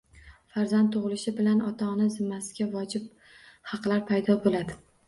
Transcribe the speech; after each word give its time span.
Farzand 0.55 0.89
tug‘ilishi 0.95 1.33
bilan 1.41 1.61
ota-ona 1.73 2.09
zimmasiga 2.17 2.71
vojib 2.75 3.07
haqlar 3.75 4.07
paydo 4.13 4.43
bo‘ladi 4.49 4.83